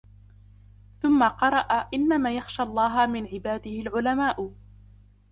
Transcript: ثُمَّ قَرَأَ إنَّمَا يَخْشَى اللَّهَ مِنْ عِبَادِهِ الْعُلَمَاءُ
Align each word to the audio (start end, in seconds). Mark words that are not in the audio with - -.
ثُمَّ 0.99 1.23
قَرَأَ 1.29 1.87
إنَّمَا 1.93 2.33
يَخْشَى 2.35 2.63
اللَّهَ 2.63 3.05
مِنْ 3.07 3.27
عِبَادِهِ 3.27 3.71
الْعُلَمَاءُ 3.81 4.51